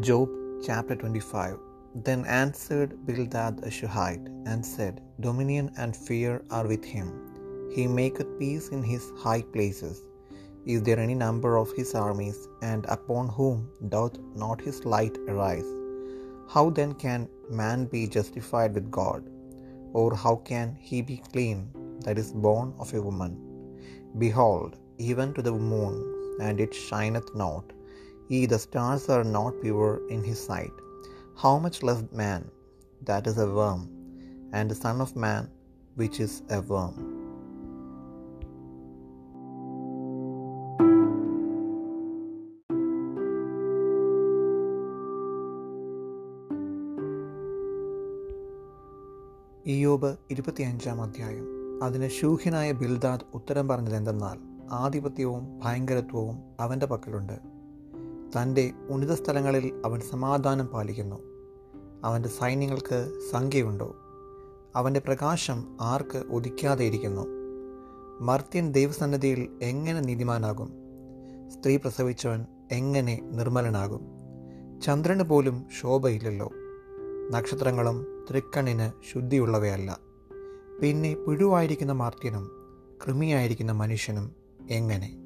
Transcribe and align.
Job 0.00 0.30
chapter 0.64 0.96
25 0.96 1.58
Then 1.94 2.24
answered 2.24 3.04
Bildad 3.04 3.58
the 3.58 3.70
Shuhite 3.70 4.26
and 4.46 4.64
said, 4.64 5.02
Dominion 5.20 5.70
and 5.76 5.94
fear 5.94 6.42
are 6.50 6.66
with 6.66 6.82
him. 6.82 7.08
He 7.74 7.86
maketh 7.86 8.38
peace 8.38 8.68
in 8.68 8.82
his 8.82 9.12
high 9.18 9.42
places. 9.42 10.00
Is 10.64 10.82
there 10.82 10.98
any 10.98 11.14
number 11.14 11.58
of 11.58 11.72
his 11.76 11.94
armies, 11.94 12.48
and 12.62 12.86
upon 12.88 13.28
whom 13.28 13.68
doth 13.90 14.18
not 14.34 14.62
his 14.62 14.86
light 14.86 15.18
arise? 15.28 15.70
How 16.48 16.70
then 16.70 16.94
can 16.94 17.28
man 17.50 17.84
be 17.84 18.06
justified 18.06 18.72
with 18.74 18.90
God? 18.90 19.28
Or 19.92 20.16
how 20.16 20.36
can 20.36 20.74
he 20.80 21.02
be 21.02 21.18
clean 21.18 21.68
that 22.00 22.18
is 22.18 22.32
born 22.32 22.72
of 22.78 22.94
a 22.94 23.02
woman? 23.02 23.36
Behold, 24.18 24.78
even 24.96 25.34
to 25.34 25.42
the 25.42 25.52
moon, 25.52 26.38
and 26.40 26.60
it 26.60 26.74
shineth 26.74 27.34
not. 27.34 27.64
ഈ 28.36 28.46
the 28.46 28.54
stars 28.54 29.10
are 29.10 29.24
not 29.24 29.62
pure 29.62 30.08
in 30.10 30.20
his 30.22 30.46
sight 30.46 30.74
how 31.34 31.58
much 31.58 31.86
less 31.86 32.04
man 32.16 32.44
that 33.02 33.28
is 33.28 33.40
a 33.40 33.44
worm 33.44 33.80
and 34.54 34.70
the 34.70 34.72
son 34.72 35.02
of 35.02 35.18
man 35.18 35.46
which 35.96 36.22
is 36.22 36.42
a 36.52 36.60
worm 36.70 37.22
Iyob 49.66 50.16
ഇരുപത്തിയഞ്ചാം 50.30 51.02
അധ്യായം. 51.02 51.46
അതിന് 51.82 52.08
ശൂഹ്യനായ 52.08 52.72
Bildad 52.72 53.26
ഉത്തരം 53.34 53.68
പറഞ്ഞത് 53.68 53.96
എന്തെന്നാൽ 53.96 54.38
ആധിപത്യവും 54.70 55.60
ഭയങ്കരത്വവും 55.64 56.36
അവന്റെ 56.60 56.86
പക്കലുണ്ട്. 56.86 57.51
തന്റെ 58.36 58.72
ഉന്നത 58.88 59.14
സ്ഥലങ്ങളിൽ 59.14 59.82
അവൻ 59.84 60.00
സമാധാനം 60.00 60.66
പാലിക്കുന്നു. 60.66 61.16
അവന്റെ 62.04 62.28
സൈന്യങ്ങൾക്ക് 62.28 63.20
സംഖ്യയുണ്ടോ? 63.32 63.96
അവന്റെ 64.76 65.00
പ്രകാശം 65.00 65.76
ആർക്ക് 65.80 66.18
ഒതുക്കാതെ 66.18 66.84
ഇരിക്കുന്നു? 66.84 67.26
മർത്യൻ 68.20 68.72
ദൈവസന്നദ്ധിയിൽ 68.72 69.48
എങ്ങനെ 69.62 70.00
നീതിമാനാകും? 70.00 70.72
സ്ത്രീ 71.48 71.76
പ്രസവിച്ചവൻ 71.76 72.46
എങ്ങനെ 72.72 73.20
നിർമ്മലനാകും? 73.32 74.00
ചന്ദ്രന് 74.82 75.22
പോലും 75.22 75.66
ശോഭയില്ലല്ലോ. 75.80 76.50
നക്ഷത്രങ്ങളും 77.30 78.24
തൃക്കണ്ണിന് 78.30 79.12
ശുദ്ധിയുള്ളവയല്ല. 79.12 79.98
പിന്നെ 80.82 81.14
പുഴുവായിരിക്കുന്ന 81.14 81.92
മാർത്യനും 81.92 82.50
കൃമിയായിരിക്കുന്ന 83.06 83.72
മനുഷ്യനും 83.72 84.32
എങ്ങനെ? 84.70 85.21